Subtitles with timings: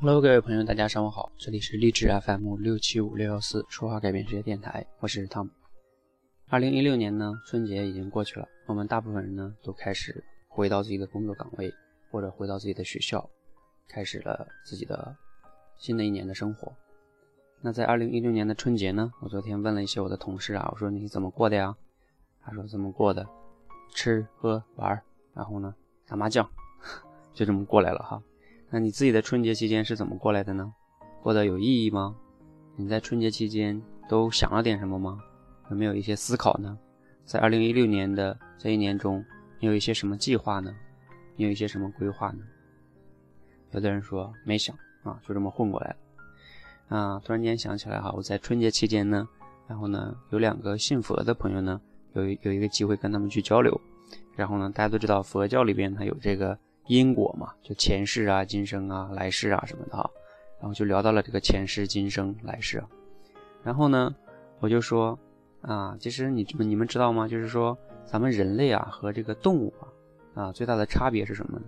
[0.00, 5.50] Hello，各位朋友，大家上午好，这里是励志 FM 六七五六幺四说话改变世界电台，我是 Tom。
[6.48, 11.74] 二零一六年呢，春节已经过去了，我们大部分人呢都开始回到自己的工作岗位，
[12.12, 13.28] 或者回到自己的学校，
[13.88, 15.16] 开始了自己的
[15.78, 16.72] 新的一年的生活。
[17.60, 21.74] 那在二零一六年的春节呢，我昨天问了一些我的同事啊，我说你怎么过的呀？
[22.40, 23.26] 他说怎么过的？
[23.92, 25.02] 吃喝玩，
[25.34, 25.74] 然后呢
[26.06, 26.48] 打麻将，
[27.34, 28.22] 就这么过来了哈。
[28.70, 30.72] 那你自己的春节期间是怎么过来的呢？
[31.22, 32.14] 过得有意义吗？
[32.76, 35.18] 你在春节期间都想了点什么吗？
[35.70, 36.78] 有没有一些思考呢？
[37.24, 39.24] 在二零一六年的这一年中，
[39.58, 40.74] 你有一些什么计划呢？
[41.34, 42.40] 你有一些什么规划呢？
[43.72, 46.96] 有的人说没想啊，就这么混过来了。
[46.96, 49.26] 啊，突然间想起来哈，我在春节期间呢，
[49.66, 51.80] 然后呢，有两个信佛的朋友呢，
[52.12, 53.80] 有有一个机会跟他们去交流，
[54.36, 56.58] 然后呢，大家都知道佛教里边它有这个。
[56.88, 60.10] 因果嘛，就前世啊、今生啊、来世啊什么的哈，
[60.58, 62.82] 然后就聊到了这个前世、今生、来世。
[63.62, 64.14] 然后呢，
[64.60, 65.18] 我就说
[65.60, 67.28] 啊，其实你你们知道吗？
[67.28, 71.66] 就是说咱们人类啊和这个动物啊啊最大的差别是什么呢？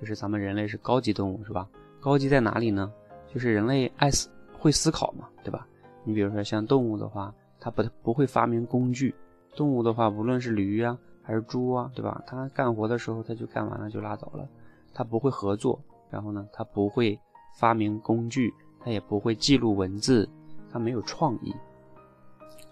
[0.00, 1.68] 就是咱们人类是高级动物是吧？
[2.00, 2.92] 高级在哪里呢？
[3.32, 4.28] 就是人类爱思
[4.58, 5.66] 会思考嘛，对吧？
[6.04, 9.14] 你比如说像动物的话，它不不会发明工具。
[9.54, 12.22] 动物的话，无论是驴啊还是猪啊，对吧？
[12.26, 14.48] 它干活的时候它就干完了就拉倒了。
[14.94, 17.18] 他不会合作，然后呢，他不会
[17.56, 20.28] 发明工具，他也不会记录文字，
[20.70, 21.54] 他没有创意。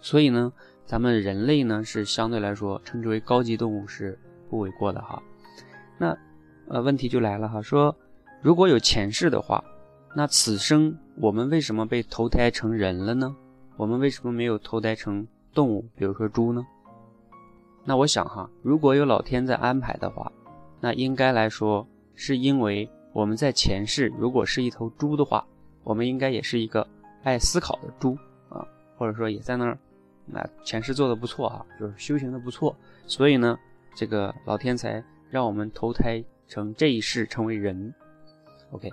[0.01, 0.53] 所以呢，
[0.85, 4.19] 咱们人类呢是相对来说称之为高级动物是
[4.49, 5.23] 不为过的哈。
[5.99, 6.17] 那
[6.69, 7.95] 呃问题就来了哈，说
[8.43, 9.63] 如果有前世的话，
[10.15, 13.35] 那此生我们为什么被投胎成人了呢？
[13.77, 16.67] 我们为什么没有投胎成动物，比如说猪呢？
[17.85, 20.31] 那我想哈，如果有老天在安排的话，
[20.81, 21.87] 那应该来说。
[22.23, 25.43] 是因为我们在前世如果是一头猪的话，
[25.83, 26.87] 我们应该也是一个
[27.23, 28.15] 爱思考的猪
[28.51, 28.63] 啊，
[28.99, 29.79] 或者说也在那儿，
[30.27, 33.59] 那前世做的不错哈，就是修行的不错，所以呢，
[33.95, 37.95] 这个老天才让我们投胎成这一世成为人。
[38.73, 38.91] OK，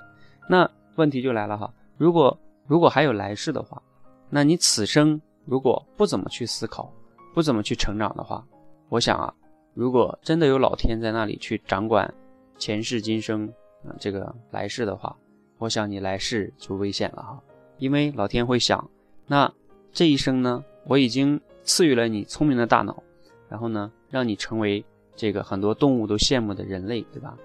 [0.48, 3.82] 那问题就来了哈，如果如果还有来世的话，
[4.30, 6.90] 那你此生如果不怎么去思考，
[7.34, 8.42] 不怎么去成长的话，
[8.88, 9.34] 我想啊，
[9.74, 12.14] 如果真的有老天在那里去掌管。
[12.58, 13.48] 前世今生
[13.84, 15.16] 啊，这个来世的话，
[15.58, 17.42] 我想你来世就危险了哈，
[17.78, 18.90] 因为老天会想，
[19.26, 19.52] 那
[19.92, 23.02] 这一生呢，我已经赐予了你聪明的大脑，
[23.50, 24.84] 然后呢，让你成为
[25.16, 27.38] 这个很多动物都羡慕的人类，对吧？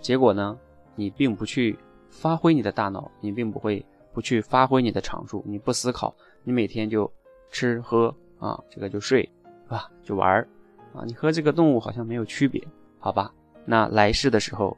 [0.00, 0.58] 结果呢，
[0.94, 7.10] 你并不去发挥你的大脑，你并不会不去发挥你的长处，你不思考，你每天就
[7.50, 9.22] 吃喝啊，这个就睡，
[9.64, 9.90] 是吧？
[10.02, 10.48] 就玩儿
[10.94, 12.62] 啊，你和这个动物好像没有区别，
[12.98, 13.32] 好吧？
[13.64, 14.76] 那来世的时候，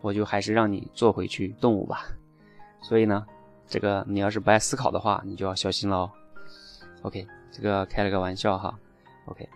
[0.00, 2.06] 我就还是让你做回去动物吧。
[2.80, 3.26] 所以呢，
[3.66, 6.10] 这个你要是不爱思考的话，你就要小心了哦。
[7.02, 8.78] OK，这个开了个玩笑哈。
[9.26, 9.48] OK，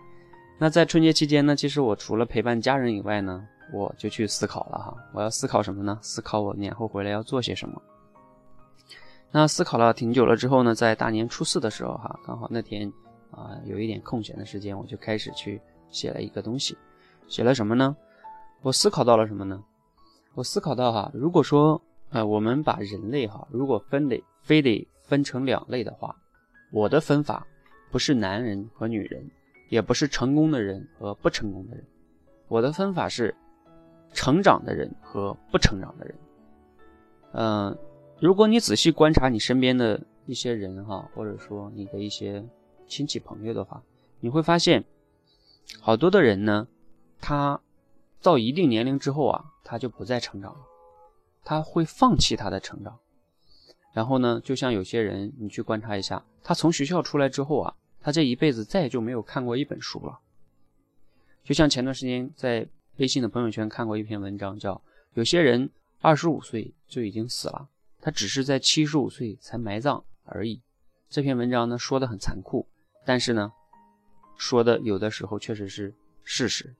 [0.58, 4.96] 那在春节期间呢，其实我除了陪伴家人以外呢，我就去思考了哈。
[5.12, 5.98] 我要思考什么呢？
[6.02, 7.80] 思考我年后回来要做些什么。
[9.30, 12.92] 那思考了挺久了之后呢，在大年初四的时候哈，刚好那天
[13.30, 16.76] 啊有一点空闲的时间，我就开始去写了一个东西。
[17.28, 17.96] 写了什么呢？
[18.62, 19.62] 我思考到了什么呢？
[20.34, 26.14] 我思考到哈，如果说，呃，我们把人类哈，如果分得非得分成两类的话，
[26.72, 27.44] 我的分法
[27.90, 29.28] 不是男人和女人，
[29.68, 31.84] 也不是成功的人和不成功的人，
[32.46, 33.34] 我的分法是
[34.12, 36.14] 成长的人和不成长的人。
[37.32, 37.76] 嗯，
[38.20, 42.42] 如果你仔细观察你身边的一些人哈，或者说你的一些
[42.86, 43.82] 亲戚朋友的话，
[44.20, 44.84] 你会发现，
[45.80, 46.68] 好多的人呢，
[47.20, 47.60] 他。
[48.22, 50.60] 到一定年龄之后啊，他就不再成长了，
[51.44, 52.98] 他会放弃他的成长。
[53.92, 60.18] 然后呢，就像有些人，你去观察一下，他从学校出来之后啊，他这一辈子再也就没有看过一本书了。
[61.44, 62.66] 就像前段时间在
[62.98, 64.80] 微信的朋友圈看过一篇文章，叫
[65.14, 65.68] “有些人
[66.00, 67.68] 二十五岁就已经死了，
[68.00, 70.62] 他只是在七十五岁才埋葬而已”。
[71.10, 72.66] 这篇文章呢说的很残酷，
[73.04, 73.52] 但是呢，
[74.38, 75.92] 说的有的时候确实是
[76.22, 76.74] 事实。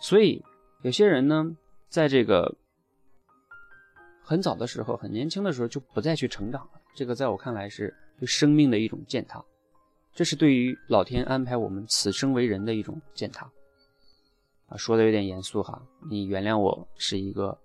[0.00, 0.42] 所以，
[0.82, 1.54] 有些人呢，
[1.88, 2.56] 在这个
[4.22, 6.80] 很早的时候、很年轻的时候就不再去成长了。
[6.94, 9.44] 这个在我看来是对生命的一种践踏，
[10.14, 13.48] 这是对于老天安排我们此生为人的一种践踏。
[14.68, 17.56] 啊，说的有点严肃哈，你原谅我是一个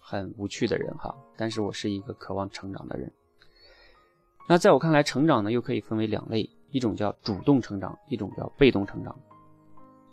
[0.00, 3.10] 很无趣的人哈，但是我是一个渴望成长的人。
[4.46, 9.18] 那在我看来，成长呢又可以分为两类，一种叫主动成长，一种叫被动成长。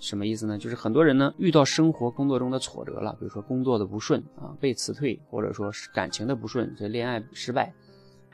[0.01, 0.57] 什么意思呢？
[0.57, 7.71] 就是很多人呢遇到生活工作中的挫折了，比如说工作的不顺啊，被辞退，或者说是感情的不顺，这恋爱失败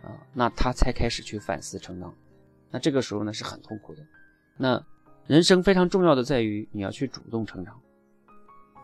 [0.01, 2.11] 啊，那他才开始去反思成长。
[2.71, 4.01] 那这个时候呢是很痛苦的。
[4.55, 4.81] 那
[5.25, 7.77] 人生非常重要的在于你要去主动成长，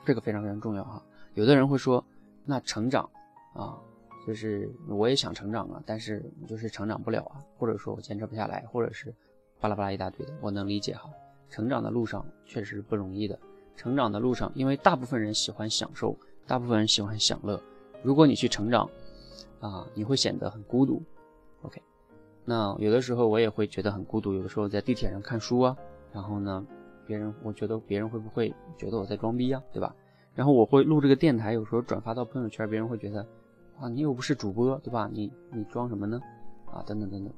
[0.06, 1.01] 这个非常非常重要哈。
[1.36, 2.06] 有的人会说，
[2.44, 3.09] 那成长
[3.53, 3.79] 啊，
[4.27, 9.15] 就是我也想成长啊，但是就是成长不了啊，或者说我坚持不下来，或者是
[9.62, 11.09] 巴拉巴拉一大堆的，我能理解哈。
[11.50, 13.38] 成长的路上确实不容易的。
[13.75, 17.60] 成长的路上，因为大部分人喜欢享受，大部分人喜欢享乐。
[18.04, 18.88] 如果你去成长，
[19.60, 21.01] 啊，你会显得很孤独。
[21.63, 21.81] OK，
[22.45, 24.34] 那有的时候我也会觉得很孤独。
[24.34, 25.75] 有的时候在地铁上看书啊，
[26.12, 26.63] 然后呢，
[27.07, 29.96] 别人我觉得别人会不会觉得我在装逼呀，对吧？
[30.36, 33.25] 然后我会录这个电台，有时候转发到朋友圈，别人会觉得，
[33.80, 35.10] 啊，你又不是主播，对吧？
[35.12, 36.19] 你你装什么呢？
[36.66, 37.34] 啊，等等等等。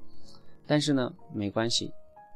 [0.65, 1.93] 但是呢，没关系，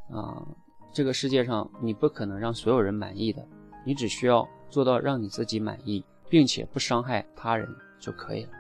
[0.10, 0.48] 啊。
[0.92, 3.46] 这个世界上，你不可能让所有人满意的，
[3.86, 7.68] 你只需要做到让你自己满意，并且不伤害他人
[8.00, 8.52] 就可以了。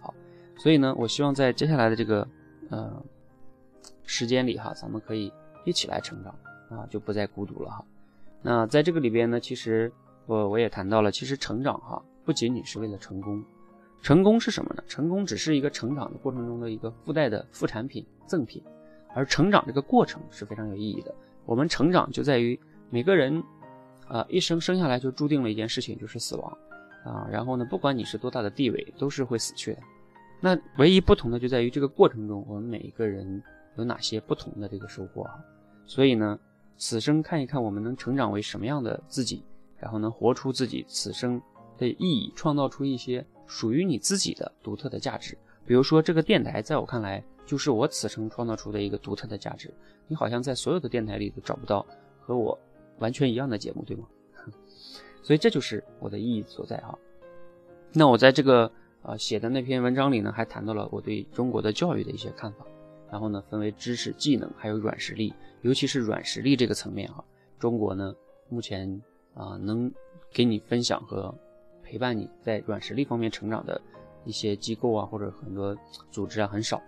[0.00, 0.12] 好，
[0.58, 2.26] 所以呢，我希望在接下来的这个
[2.68, 3.02] 呃
[4.02, 5.32] 时间里哈，咱们可以
[5.64, 6.34] 一起来成长
[6.68, 7.84] 啊，就不再孤独了哈。
[8.42, 9.90] 那在这个里边呢，其实
[10.26, 13.42] 我我也谈到了，其实成长哈，不仅仅是为了成功，
[14.02, 14.82] 成功是什么呢？
[14.88, 18.62] 成功只是一个成长的过程中的一个附带的副产品、赠品。
[19.14, 21.14] 而成长这个过程是非常有意义的。
[21.46, 22.58] 我们成长就在于
[22.90, 23.42] 每个人，
[24.08, 26.58] 啊，一生生下来就注定了一件事情，就是死亡，
[27.04, 29.78] 啊，然后呢，不管你是多大的地位，都是会死去的。
[30.40, 33.42] 那唯一不同的就在于这个过程中，我们每一个人
[33.76, 35.38] 有哪些不同的这个收获啊。
[35.86, 36.38] 所以呢，
[36.76, 39.44] 此生看一看我们能成长为什么样的自己，
[39.78, 41.40] 然后能活出自己此生
[41.78, 45.36] 的意义，创造出一些属于你自己的独特的价值。
[45.66, 47.22] 比如说这个电台，在我看来。
[47.46, 49.72] 就是我此生创造出的一个独特的价值，
[50.08, 51.84] 你好像在所有的电台里都找不到
[52.20, 52.58] 和我
[52.98, 54.06] 完全一样的节目，对吗？
[55.22, 56.98] 所以这就是我的意义所在哈。
[57.92, 58.70] 那我在这个
[59.02, 62.66] 呃写的那篇文章里呢，还谈到了我对中国的教育的一些看法，
[63.10, 65.32] 然后呢分为知识、技能还有软实力，
[65.62, 67.24] 尤其是软实力这个层面哈，
[67.58, 68.14] 中国呢
[68.48, 69.00] 目前
[69.34, 69.92] 啊能
[70.32, 71.34] 给你分享和
[71.82, 73.80] 陪伴你在软实力方面成长的
[74.24, 75.76] 一些机构啊或者很多
[76.10, 76.82] 组织啊很少。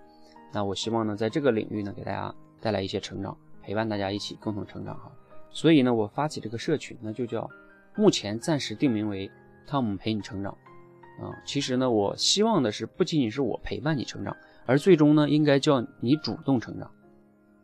[0.53, 5.13] 那我希望呢，在这个领域呢，给大家带来一些成长，陪伴大家一起共同成长哈。
[5.51, 7.49] 所以呢，我发起这个社群呢，就叫
[7.95, 9.31] 目前暂时定名为
[9.67, 10.53] “汤姆陪你成长”
[11.21, 11.35] 啊。
[11.45, 14.35] 其实呢，我希望的是不仅仅是我陪伴你成长，
[14.65, 16.91] 而最终呢，应该叫你主动成长，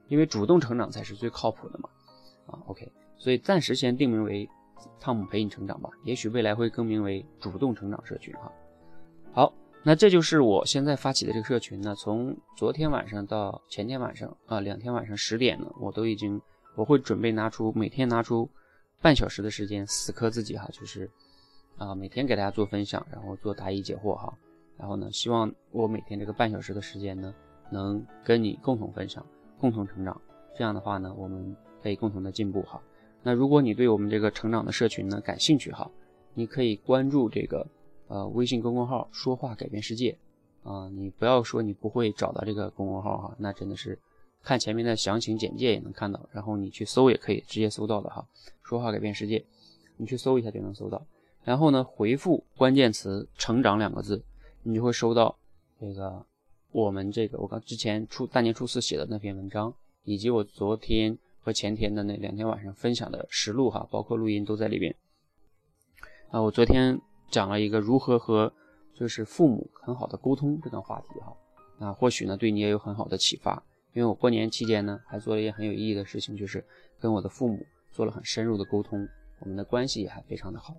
[0.08, 1.88] 因为主动成长才是最靠谱的嘛。
[2.46, 4.48] 啊，OK，所以暂时先定名为
[5.00, 8.52] “汤姆陪你成长”吧，也许未来会更名为“主动成长社群”哈。
[9.32, 9.52] 好。
[9.84, 16.40] 那这就是我现在发起的这个社群呢，从昨天晚上到前天晚上啊，两天晚上十点呢，我都已经，
[16.76, 18.48] 我会准备拿出每天拿出
[19.00, 21.10] 半小时的时间死磕自己哈，就是
[21.78, 24.32] 啊每天给大家做分享，然后做答疑解惑哈，
[24.78, 27.34] 然后呢，希望我每天这个半小时的时间呢，
[27.68, 29.26] 能跟你共同分享，
[29.58, 30.20] 共同成长，
[30.56, 32.80] 这样的话呢，我们可以共同的进步哈。
[33.24, 35.90] 那如果你对我们这个成长的社群呢感兴趣哈，
[36.34, 37.66] 你可以关注这个。
[38.12, 40.14] 呃，微信公众号说话改变世界，
[40.64, 43.98] 啊，你不要说你不会找到这个公众号哈，那真的是
[44.42, 48.22] 看前面的详情简介也能看到，然后你去搜也可以直接搜到的哈。
[48.62, 49.42] 说话改变世界，
[49.96, 51.02] 你去搜一下就能搜到。
[51.42, 54.22] 然后呢，回复关键词“成长”两个字，
[54.62, 55.34] 你就会收到
[55.80, 56.22] 这个
[56.70, 59.72] 我们这个我刚之前初大年初四写的那篇文章，
[60.04, 64.94] 以及我昨天和前天的那两天晚上分享的实录哈，包括录音都在里边。
[66.28, 67.00] 啊，我昨天。
[67.32, 68.52] 讲了一个如何和
[68.94, 71.34] 就是父母很好的沟通这段话题哈，
[71.78, 73.60] 那或许呢对你也有很好的启发。
[73.94, 76.64] 因为我过年期间呢还做了一件很有意义的事情，就是
[77.00, 79.08] 跟我的父母做了很深入的沟通，
[79.40, 80.74] 我们的关系也还非常的好。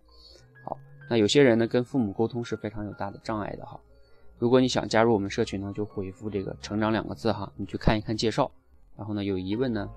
[0.63, 0.77] 好，
[1.09, 3.79] 那有些人呢跟父母沟通是非常有大的障碍的哈。
[4.37, 8.49] 如果你想加入我们社群呢，就回复这个“成长”两个字哈，你去看一看介绍，
[8.95, 9.89] 然后呢有疑问呢，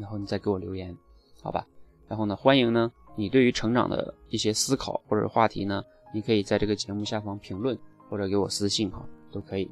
[0.00, 0.96] 然后你再给我留言，
[1.42, 1.66] 好吧？
[2.08, 5.82] 然后呢欢迎呢你对于成长的一些思考或者话题呢。
[6.16, 9.70] 你可以在这个节目下方评论，或者给我私信哈，都可以。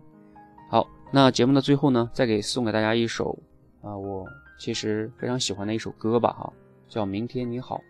[0.68, 3.34] 好，那节目的最后呢，再给送给大家一首
[3.80, 4.26] 啊，我
[4.58, 6.52] 其实非常喜欢的一首歌吧哈，
[6.86, 7.80] 叫《明天你好》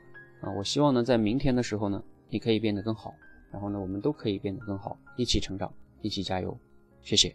[0.47, 0.53] 啊。
[0.53, 3.13] 我希望呢，在明天的时候呢，你可以变得更好，
[3.51, 5.69] 然后呢，我们都可以变得更好，一起成长，
[6.01, 6.57] 一起加油，
[7.03, 7.35] 谢谢。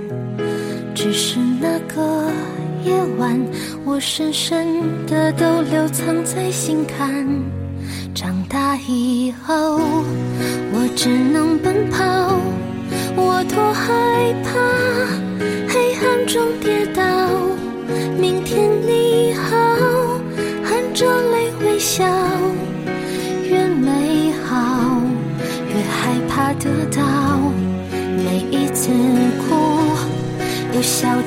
[1.03, 2.31] 只是那个
[2.83, 3.35] 夜晚，
[3.83, 4.67] 我深深
[5.07, 7.25] 的都留藏在心坎。
[8.13, 9.79] 长大以后，
[10.71, 12.05] 我只能奔跑，
[13.15, 14.51] 我多害怕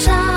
[0.00, 0.29] 在